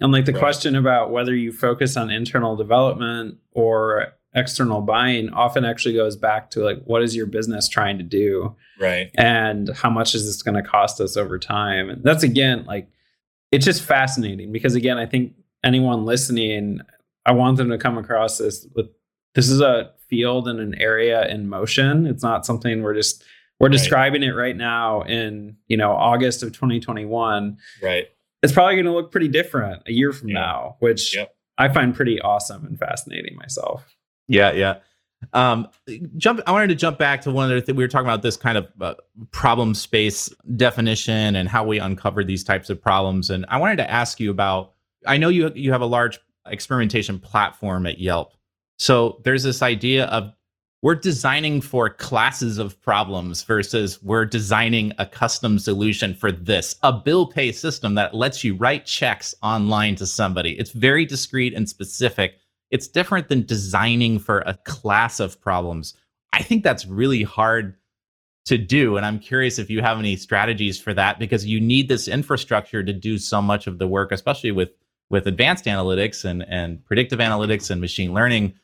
[0.01, 0.41] And like the right.
[0.41, 6.51] question about whether you focus on internal development or external buying often actually goes back
[6.51, 8.55] to like, what is your business trying to do?
[8.79, 9.11] Right.
[9.15, 11.89] And how much is this going to cost us over time?
[11.89, 12.91] And that's again, like,
[13.53, 16.81] it's just fascinating because again, I think anyone listening,
[17.25, 18.87] I want them to come across this with
[19.35, 22.07] this is a field and an area in motion.
[22.07, 23.25] It's not something we're just
[23.59, 23.73] we're right.
[23.73, 27.59] describing it right now in you know August of 2021.
[27.83, 28.07] Right.
[28.43, 30.35] It's probably going to look pretty different a year from yeah.
[30.35, 31.35] now, which yep.
[31.59, 33.97] I find pretty awesome and fascinating myself.
[34.29, 34.79] Yeah, yeah.
[35.37, 35.69] Um,
[36.17, 36.41] jump.
[36.47, 37.77] I wanted to jump back to one other thing.
[37.77, 38.95] we were talking about this kind of uh,
[39.33, 43.29] problem space definition and how we uncover these types of problems.
[43.29, 44.73] And I wanted to ask you about.
[45.07, 48.33] I know you you have a large experimentation platform at Yelp.
[48.79, 50.33] So there's this idea of
[50.83, 56.93] we're designing for classes of problems versus we're designing a custom solution for this, a
[56.93, 60.59] bill pay system that lets you write checks online to somebody.
[60.59, 62.39] It's very discrete and specific
[62.71, 65.95] it's different than designing for a class of problems.
[66.33, 67.77] I think that's really hard
[68.47, 68.97] to do.
[68.97, 72.83] And I'm curious if you have any strategies for that because you need this infrastructure
[72.83, 74.71] to do so much of the work, especially with
[75.09, 78.55] with advanced analytics and, and predictive analytics and machine learning.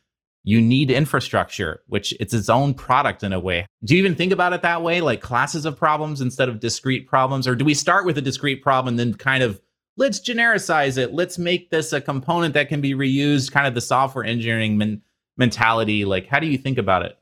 [0.44, 3.66] You need infrastructure, which it's its own product in a way.
[3.84, 7.06] Do you even think about it that way, like classes of problems instead of discrete
[7.06, 7.46] problems?
[7.46, 9.60] Or do we start with a discrete problem and then kind of
[9.96, 11.12] let's genericize it.
[11.12, 15.02] Let's make this a component that can be reused, kind of the software engineering men-
[15.36, 16.04] mentality.
[16.04, 17.18] Like, how do you think about it?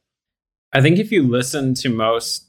[0.73, 2.47] I think if you listen to most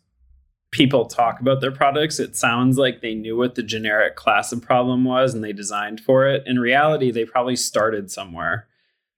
[0.72, 4.62] people talk about their products, it sounds like they knew what the generic class of
[4.62, 6.44] problem was and they designed for it.
[6.46, 8.68] In reality, they probably started somewhere.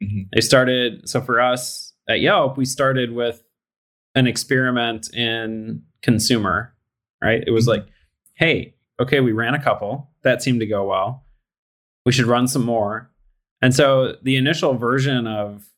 [0.01, 0.21] Mm-hmm.
[0.33, 3.43] They started, so for us at Yelp, we started with
[4.15, 6.73] an experiment in consumer,
[7.21, 7.43] right?
[7.45, 7.81] It was mm-hmm.
[7.81, 7.87] like,
[8.35, 11.25] hey, okay, we ran a couple that seemed to go well.
[12.05, 13.11] We should run some more.
[13.61, 15.69] And so the initial version of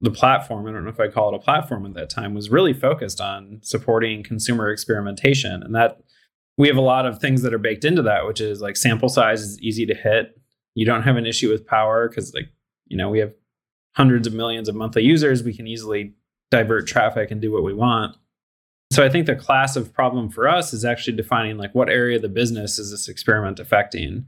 [0.00, 2.50] the platform, I don't know if I call it a platform at that time, was
[2.50, 5.62] really focused on supporting consumer experimentation.
[5.62, 6.00] And that
[6.56, 9.08] we have a lot of things that are baked into that, which is like sample
[9.08, 10.38] size is easy to hit.
[10.74, 12.50] You don't have an issue with power because, like,
[12.86, 13.32] you know, we have
[13.96, 15.42] hundreds of millions of monthly users.
[15.42, 16.14] We can easily
[16.50, 18.16] divert traffic and do what we want.
[18.94, 22.14] So I think the class of problem for us is actually defining like what area
[22.14, 24.26] of the business is this experiment affecting?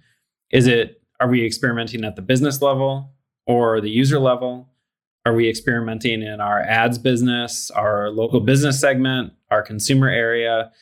[0.50, 3.12] Is it are we experimenting at the business level
[3.46, 4.68] or the user level?
[5.24, 10.72] Are we experimenting in our ads business, our local business segment, our consumer area?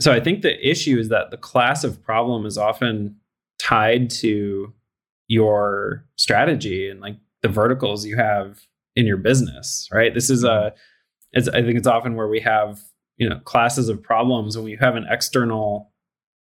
[0.00, 3.16] So I think the issue is that the class of problem is often
[3.58, 4.72] tied to
[5.28, 8.62] your strategy and like the verticals you have
[8.96, 10.14] in your business, right?
[10.14, 10.72] This is a,
[11.32, 12.80] it's, I think it's often where we have,
[13.22, 15.92] you know, classes of problems when we have an external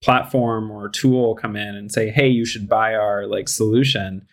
[0.02, 4.26] platform or tool come in and say, hey, you should buy our like solution.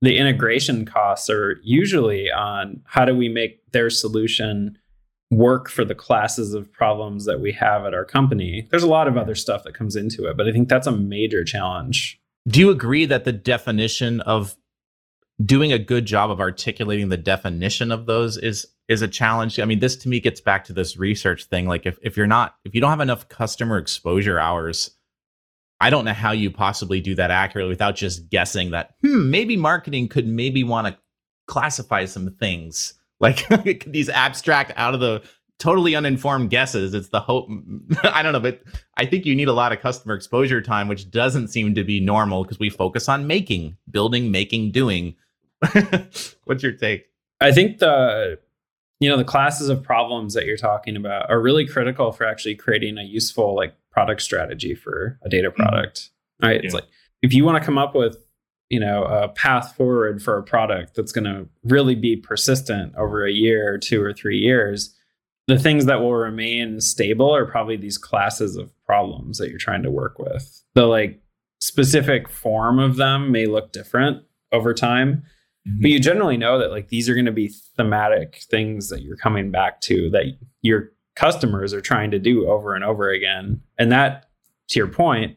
[0.00, 4.76] The integration costs are usually on how do we make their solution
[5.30, 8.66] work for the classes of problems that we have at our company.
[8.72, 10.92] There's a lot of other stuff that comes into it, but I think that's a
[10.92, 12.20] major challenge.
[12.48, 14.56] Do you agree that the definition of
[15.44, 19.58] doing a good job of articulating the definition of those is is a challenge?
[19.58, 21.66] I mean, this to me gets back to this research thing.
[21.66, 24.90] Like if if you're not if you don't have enough customer exposure hours,
[25.80, 29.56] I don't know how you possibly do that accurately without just guessing that hmm, maybe
[29.56, 30.98] marketing could maybe want to
[31.46, 33.46] classify some things like
[33.86, 35.22] these abstract out of the
[35.58, 36.94] totally uninformed guesses.
[36.94, 37.48] It's the hope.
[38.02, 38.62] I don't know, but
[38.96, 42.00] I think you need a lot of customer exposure time, which doesn't seem to be
[42.00, 45.14] normal because we focus on making, building, making, doing.
[46.44, 47.06] What's your take?
[47.40, 48.38] I think the
[49.00, 52.54] you know the classes of problems that you're talking about are really critical for actually
[52.54, 55.62] creating a useful like product strategy for a data mm-hmm.
[55.62, 56.00] product.
[56.00, 56.46] Mm-hmm.
[56.46, 56.60] Right?
[56.60, 56.66] Yeah.
[56.66, 56.86] It's like
[57.20, 58.16] if you want to come up with
[58.68, 63.24] you know a path forward for a product that's going to really be persistent over
[63.24, 64.96] a year or two or three years
[65.48, 69.82] the things that will remain stable are probably these classes of problems that you're trying
[69.82, 71.20] to work with the like
[71.60, 75.22] specific form of them may look different over time
[75.68, 75.80] mm-hmm.
[75.80, 79.16] but you generally know that like these are going to be thematic things that you're
[79.16, 80.24] coming back to that
[80.62, 84.28] your customers are trying to do over and over again and that
[84.68, 85.36] to your point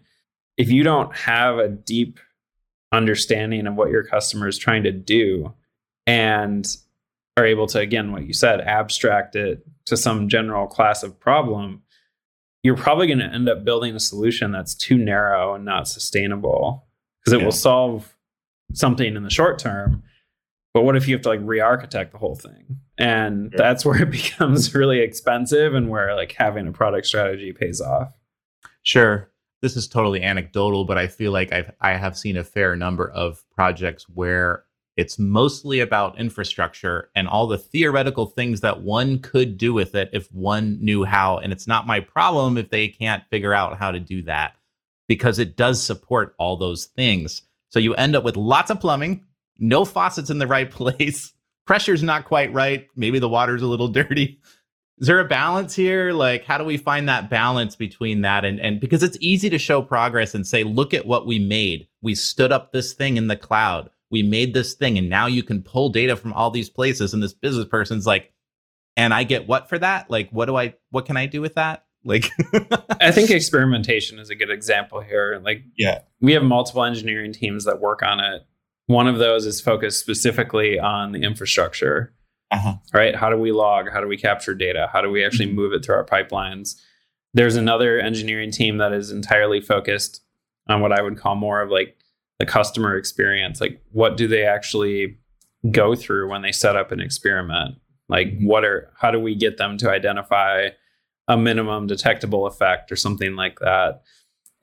[0.58, 2.20] if you don't have a deep
[2.92, 5.54] understanding of what your customer is trying to do
[6.08, 6.78] and
[7.38, 11.82] are able to again what you said abstract it to some general class of problem
[12.64, 16.88] you're probably going to end up building a solution that's too narrow and not sustainable
[17.20, 17.46] because it yeah.
[17.46, 18.16] will solve
[18.74, 20.04] something in the short term
[20.74, 23.58] but what if you have to like re-architect the whole thing and yeah.
[23.58, 28.14] that's where it becomes really expensive and where like having a product strategy pays off
[28.84, 29.30] sure
[29.66, 33.10] this is totally anecdotal, but I feel like I've I have seen a fair number
[33.10, 34.64] of projects where
[34.98, 40.10] it's mostly about infrastructure and all the theoretical things that one could do with it
[40.14, 41.38] if one knew how.
[41.38, 44.56] And it's not my problem if they can't figure out how to do that
[45.08, 47.42] because it does support all those things.
[47.70, 49.24] So you end up with lots of plumbing,
[49.60, 51.34] no faucets in the right place,
[51.66, 54.40] pressure's not quite right, maybe the water's a little dirty
[54.98, 58.60] is there a balance here like how do we find that balance between that and
[58.60, 62.16] and because it's easy to show progress and say look at what we made we
[62.16, 65.62] stood up this thing in the cloud we made this thing and now you can
[65.62, 68.34] pull data from all these places and this business person's like
[68.96, 71.56] and i get what for that like what do i what can i do with
[71.56, 72.30] that like
[73.02, 77.66] i think experimentation is a good example here like yeah we have multiple engineering teams
[77.66, 78.44] that work on it
[78.88, 82.16] one of those is focused specifically on the infrastructure
[82.52, 82.76] uh-huh.
[82.94, 83.16] right?
[83.16, 83.90] How do we log?
[83.92, 84.90] How do we capture data?
[84.92, 85.56] How do we actually mm-hmm.
[85.56, 86.76] move it through our pipelines?
[87.34, 90.22] There's another engineering team that is entirely focused
[90.68, 91.98] on what I would call more of like
[92.40, 93.62] the customer experience.
[93.62, 95.18] Like, what do they actually
[95.72, 97.76] go through when they set up an experiment?
[98.10, 98.46] Like, mm-hmm.
[98.46, 100.70] what are, how do we get them to identify
[101.28, 104.02] a minimum detectable effect or something like that?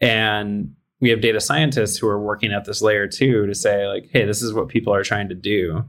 [0.01, 4.09] And we have data scientists who are working at this layer too to say, like,
[4.13, 5.85] hey, this is what people are trying to do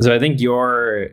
[0.00, 1.10] so I think your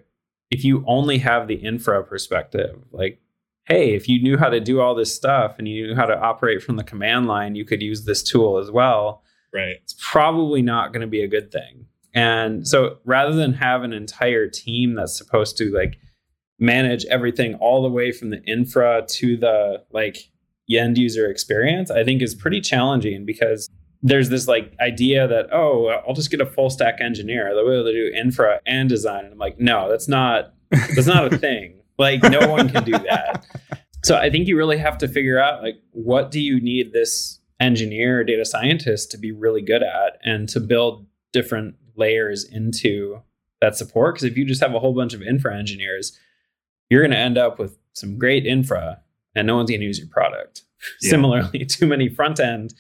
[0.52, 3.20] if you only have the infra perspective, like,
[3.68, 6.18] hey, if you knew how to do all this stuff and you knew how to
[6.18, 9.24] operate from the command line, you could use this tool as well.
[9.56, 9.78] Right.
[9.82, 11.86] It's probably not going to be a good thing.
[12.14, 15.98] And so rather than have an entire team that's supposed to like
[16.60, 20.18] manage everything all the way from the infra to the like
[20.70, 23.70] end user experience, I think is pretty challenging because
[24.04, 27.74] there's this like idea that oh i'll just get a full stack engineer they'll be
[27.74, 31.38] able to do infra and design and i'm like no that's not that's not a
[31.40, 33.46] thing like no one can do that
[34.04, 37.40] so i think you really have to figure out like what do you need this
[37.60, 43.22] engineer or data scientist to be really good at and to build different layers into
[43.62, 46.18] that support because if you just have a whole bunch of infra engineers
[46.90, 49.00] you're going to end up with some great infra
[49.34, 50.64] and no one's going to use your product
[51.02, 51.10] yeah.
[51.10, 52.74] similarly too many front end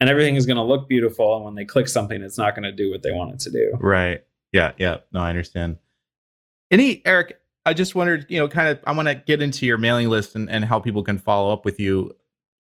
[0.00, 1.36] and everything is going to look beautiful.
[1.36, 3.50] And when they click something, it's not going to do what they want it to
[3.50, 3.76] do.
[3.80, 4.22] Right.
[4.52, 4.72] Yeah.
[4.78, 4.98] Yeah.
[5.12, 5.78] No, I understand.
[6.70, 9.78] Any, Eric, I just wondered, you know, kind of, I want to get into your
[9.78, 12.14] mailing list and, and how people can follow up with you.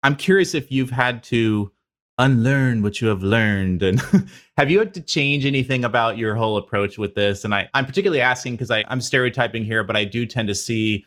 [0.04, 1.72] I'm curious if you've had to
[2.18, 4.00] unlearn what you have learned and
[4.56, 7.84] have you had to change anything about your whole approach with this and I, i'm
[7.84, 11.04] particularly asking because i'm stereotyping here but i do tend to see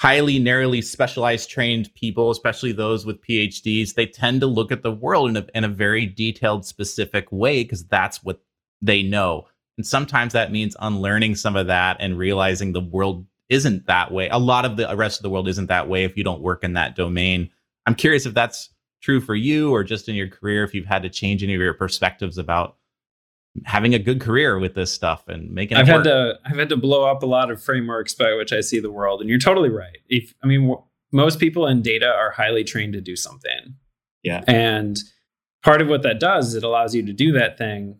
[0.00, 4.90] highly narrowly specialized trained people, especially those with PhDs, they tend to look at the
[4.90, 8.40] world in a, in a very detailed, specific way because that's what
[8.80, 9.46] they know.
[9.76, 14.30] And sometimes that means unlearning some of that and realizing the world isn't that way.
[14.30, 16.64] A lot of the rest of the world isn't that way if you don't work
[16.64, 17.50] in that domain.
[17.86, 18.70] I'm curious if that's
[19.02, 21.60] true for you or just in your career, if you've had to change any of
[21.60, 22.76] your perspectives about
[23.64, 26.76] having a good career with this stuff and making I've had to I've had to
[26.76, 29.70] blow up a lot of frameworks by which I see the world and you're totally
[29.70, 29.98] right.
[30.08, 33.74] If I mean w- most people in data are highly trained to do something.
[34.22, 34.44] Yeah.
[34.46, 34.98] And
[35.64, 37.98] part of what that does is it allows you to do that thing,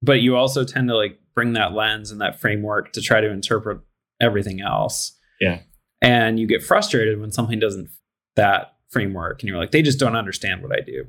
[0.00, 3.30] but you also tend to like bring that lens and that framework to try to
[3.30, 3.80] interpret
[4.20, 5.12] everything else.
[5.40, 5.60] Yeah.
[6.00, 7.90] And you get frustrated when something doesn't
[8.36, 11.06] that framework and you're like they just don't understand what I do.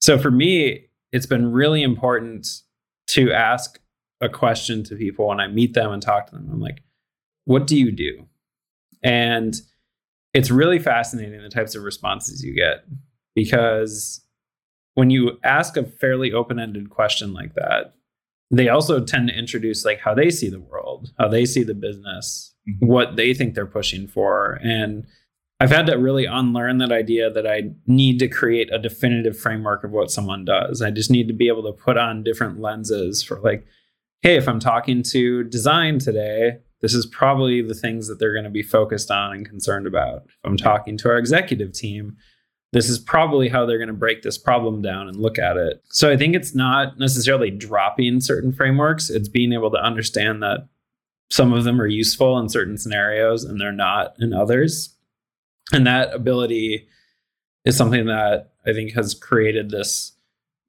[0.00, 2.46] So for me, it's been really important
[3.08, 3.80] to ask
[4.20, 6.48] a question to people when I meet them and talk to them.
[6.52, 6.82] I'm like,
[7.44, 8.26] what do you do?
[9.02, 9.54] And
[10.34, 12.84] it's really fascinating the types of responses you get
[13.34, 14.20] because
[14.94, 17.94] when you ask a fairly open-ended question like that,
[18.50, 21.74] they also tend to introduce like how they see the world, how they see the
[21.74, 22.86] business, mm-hmm.
[22.86, 24.58] what they think they're pushing for.
[24.62, 25.06] And
[25.60, 29.82] I've had to really unlearn that idea that I need to create a definitive framework
[29.82, 30.80] of what someone does.
[30.80, 33.66] I just need to be able to put on different lenses for like,
[34.22, 38.44] hey, if I'm talking to design today, this is probably the things that they're going
[38.44, 40.22] to be focused on and concerned about.
[40.26, 42.16] If I'm talking to our executive team,
[42.72, 45.82] this is probably how they're going to break this problem down and look at it.
[45.88, 50.68] So I think it's not necessarily dropping certain frameworks, it's being able to understand that
[51.30, 54.94] some of them are useful in certain scenarios and they're not in others
[55.72, 56.88] and that ability
[57.64, 60.12] is something that I think has created this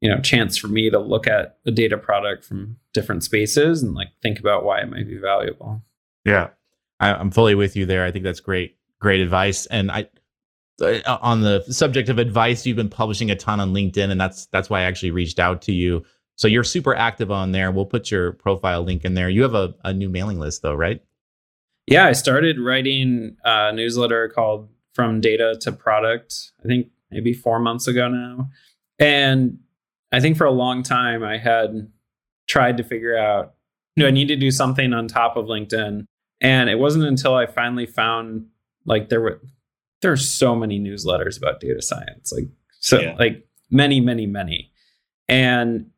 [0.02, 3.94] you know chance for me to look at a data product from different spaces and
[3.94, 5.82] like think about why it might be valuable.
[6.26, 6.50] Yeah,
[7.00, 8.06] I, I'm fully with you there.
[8.06, 9.66] I think that's great, great advice.
[9.68, 10.10] And I
[10.82, 14.46] uh, on the subject of advice, you've been publishing a ton on LinkedIn, and that's
[14.48, 16.04] that's why I actually reached out to you.
[16.36, 17.70] So you're super active on there.
[17.72, 19.30] We'll put your profile link in there.
[19.30, 21.04] You have a, a new mailing list though, right?
[21.86, 24.70] Yeah, I started writing a newsletter called
[25.00, 28.50] from data to product, I think maybe four months ago now.
[29.00, 29.58] And
[30.12, 31.90] I think for a long time, I had
[32.50, 33.54] tried to figure out,
[33.96, 36.04] do I need to do something on top of LinkedIn?
[36.42, 38.48] And it wasn't until I finally found
[38.84, 39.40] like there were
[40.02, 42.50] there are so many newsletters about data science, like
[42.82, 43.16] so yeah.
[43.18, 44.70] like many, many, many.
[45.30, 45.92] And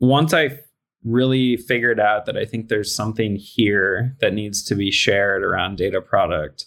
[0.00, 0.58] once I
[1.04, 5.76] really figured out that I think there's something here that needs to be shared around
[5.76, 6.66] data product,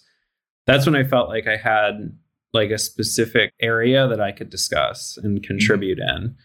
[0.66, 2.16] that's when I felt like I had
[2.52, 5.46] like a specific area that I could discuss and mm-hmm.
[5.46, 6.24] contribute mm-hmm.
[6.24, 6.36] in.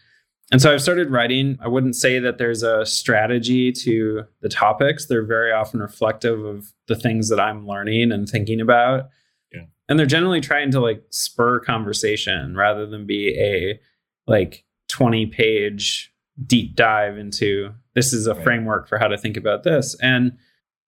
[0.52, 1.56] And so I've started writing.
[1.62, 5.06] I wouldn't say that there's a strategy to the topics.
[5.06, 9.10] They're very often reflective of the things that I'm learning and thinking about.
[9.52, 9.66] Yeah.
[9.88, 13.78] And they're generally trying to like spur conversation rather than be a
[14.26, 16.12] like 20 page
[16.44, 18.42] deep dive into this is a right.
[18.42, 19.96] framework for how to think about this.
[20.02, 20.36] And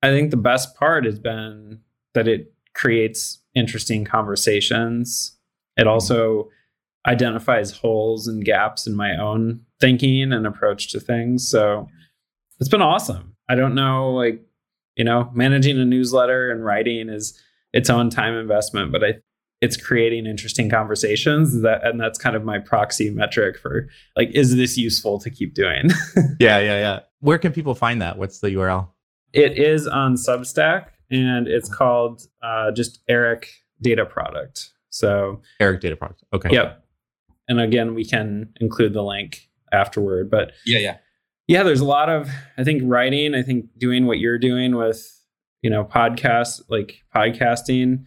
[0.03, 1.81] I think the best part has been
[2.15, 5.37] that it creates interesting conversations.
[5.77, 6.49] It also
[7.07, 11.49] identifies holes and gaps in my own thinking and approach to things.
[11.49, 11.89] So
[12.61, 13.35] it's been awesome.
[13.49, 14.41] I don't know, like,
[14.97, 17.41] you know, managing a newsletter and writing is
[17.73, 19.15] its own time investment, but I
[19.63, 24.57] it's creating interesting conversations that and that's kind of my proxy metric for like is
[24.57, 25.89] this useful to keep doing
[26.41, 28.89] yeah yeah yeah where can people find that what's the url
[29.33, 34.71] it is on substack and it's called uh, just Eric Data Product.
[34.91, 36.25] So Eric Data Product.
[36.33, 36.49] Okay.
[36.51, 36.85] Yep.
[37.49, 40.31] And again, we can include the link afterward.
[40.31, 40.97] But yeah, yeah,
[41.47, 41.63] yeah.
[41.63, 43.35] There's a lot of I think writing.
[43.35, 45.07] I think doing what you're doing with
[45.61, 48.05] you know podcasts like podcasting.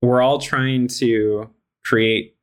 [0.00, 1.50] We're all trying to
[1.84, 2.36] create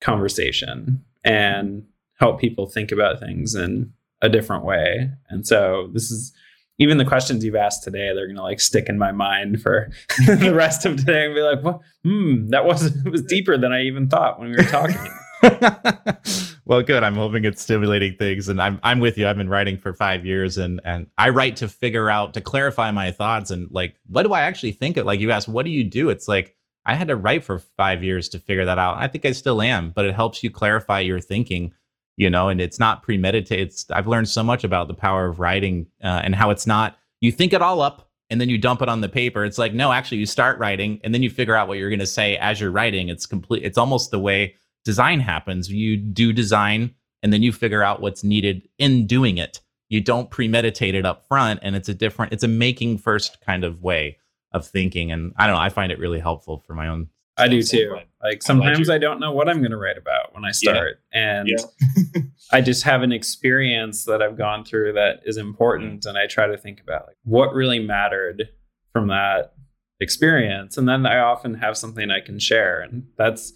[0.00, 1.84] conversation and
[2.18, 5.10] help people think about things in a different way.
[5.28, 6.32] And so this is
[6.78, 9.90] even the questions you've asked today, they're gonna like stick in my mind for
[10.26, 13.82] the rest of today and be like, well, hmm, that was was deeper than I
[13.82, 14.96] even thought when we were talking.
[16.64, 17.02] well, good.
[17.02, 19.26] I'm hoping it's stimulating things, and I'm I'm with you.
[19.26, 22.90] I've been writing for five years, and and I write to figure out to clarify
[22.90, 25.06] my thoughts and like what do I actually think of.
[25.06, 26.10] Like you asked, what do you do?
[26.10, 28.96] It's like I had to write for five years to figure that out.
[28.98, 31.72] I think I still am, but it helps you clarify your thinking
[32.16, 33.68] you know, and it's not premeditated.
[33.68, 36.98] It's, I've learned so much about the power of writing uh, and how it's not,
[37.20, 39.44] you think it all up and then you dump it on the paper.
[39.44, 41.98] It's like, no, actually, you start writing and then you figure out what you're going
[42.00, 43.08] to say as you're writing.
[43.08, 44.54] It's complete, it's almost the way
[44.84, 45.70] design happens.
[45.70, 49.60] You do design and then you figure out what's needed in doing it.
[49.88, 51.60] You don't premeditate it up front.
[51.62, 54.18] And it's a different, it's a making first kind of way
[54.52, 55.12] of thinking.
[55.12, 57.96] And I don't know, I find it really helpful for my own I do too.
[58.22, 61.48] Like sometimes I don't know what I'm going to write about when I start, and
[61.48, 62.22] Yeah.
[62.52, 66.46] I just have an experience that I've gone through that is important, and I try
[66.46, 68.48] to think about like what really mattered
[68.92, 69.54] from that
[70.00, 73.52] experience, and then I often have something I can share, and that's.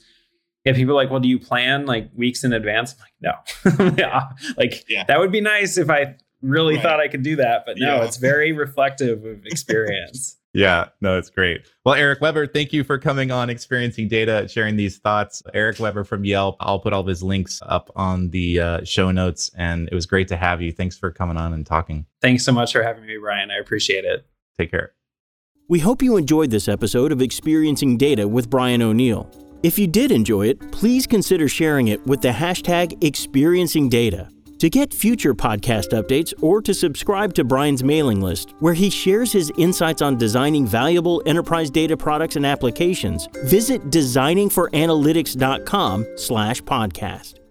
[0.65, 2.97] If people are like, well, do you plan like weeks in advance?
[3.23, 3.95] I'm like, no.
[3.97, 4.23] Yeah.
[4.57, 5.05] like Yeah.
[5.07, 6.83] that would be nice if I really Right.
[6.83, 8.05] thought I could do that, but no, Yeah.
[8.05, 10.37] it's very reflective of experience.
[10.57, 11.67] Yeah, no, it's great.
[11.85, 15.43] Well, Eric Weber, thank you for coming on Experiencing Data, sharing these thoughts.
[15.53, 16.57] Eric Weber from Yelp.
[16.61, 20.07] I'll put all of his links up on the uh, show notes, and it was
[20.07, 20.73] great to have you.
[20.73, 22.07] Thanks for coming on and talking.
[22.23, 23.51] Thanks so much for having me, Brian.
[23.51, 24.27] I appreciate it.
[24.59, 24.93] Take care.
[25.69, 29.31] We hope you enjoyed this episode of Experiencing Data with Brian O'Neill.
[29.63, 34.31] If you did enjoy it, please consider sharing it with the hashtag Experiencing Data.
[34.59, 39.33] To get future podcast updates or to subscribe to Brian's mailing list, where he shares
[39.33, 47.46] his insights on designing valuable enterprise data products and applications, visit designingforanalytics.com slash podcast.